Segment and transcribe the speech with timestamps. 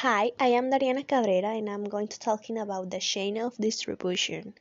[0.00, 4.52] Hi, I am Dariana Cabrera and I'm going to talking about the chain of distribution.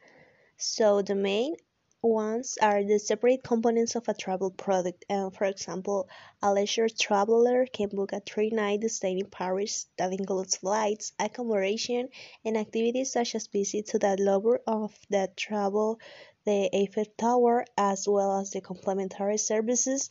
[0.55, 1.57] So the main
[2.01, 5.03] ones are the separate components of a travel product.
[5.09, 6.07] And for example,
[6.41, 12.07] a leisure traveler can book a three-night stay in Paris that includes flights, accommodation,
[12.45, 15.99] and activities such as visit to the Louvre of the travel,
[16.45, 20.09] the Eiffel Tower, as well as the complementary services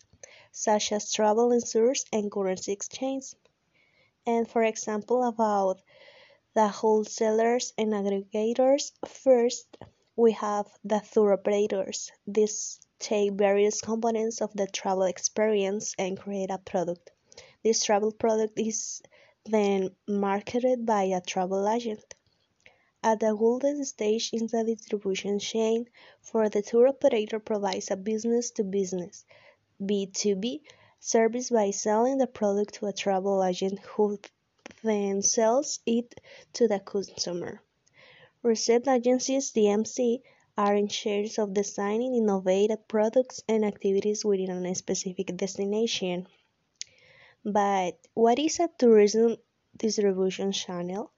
[0.53, 3.33] such as travel insurance and currency exchange
[4.27, 5.81] and for example about
[6.55, 8.93] the wholesalers and aggregators.
[9.09, 9.77] First,
[10.17, 12.13] we have the tour operators.
[12.27, 17.11] These take various components of the travel experience and create a product.
[17.65, 19.03] This travel product is
[19.45, 22.15] then marketed by a travel agent.
[23.03, 25.87] At the golden stage in the distribution chain,
[26.23, 29.25] for the tour operator provides a business to business
[29.83, 30.61] B2B
[31.05, 34.19] service by selling the product to a travel agent who
[34.83, 36.19] then sells it
[36.55, 37.61] to the consumer.
[38.43, 40.23] Receipt agencies DMC
[40.57, 46.27] are in charge of designing innovative products and activities within a specific destination.
[47.45, 49.37] But what is a tourism
[49.77, 51.11] distribution channel?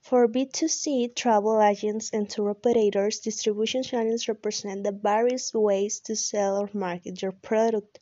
[0.00, 6.58] For B2C travel agents and tour operators, distribution channels represent the various ways to sell
[6.58, 8.00] or market your product.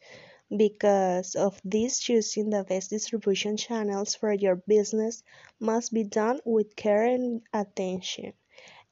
[0.56, 5.22] Because of this, choosing the best distribution channels for your business
[5.58, 8.34] must be done with care and attention.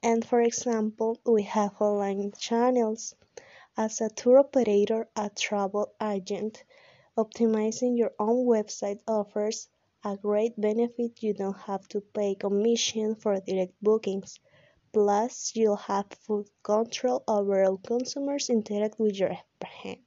[0.01, 3.13] And for example, we have online channels.
[3.77, 6.63] As a tour operator, a travel agent,
[7.15, 9.69] optimizing your own website offers
[10.03, 11.21] a great benefit.
[11.21, 14.39] You don't have to pay commission for direct bookings.
[14.91, 19.99] Plus, you'll have full control over all consumers interact with your brand.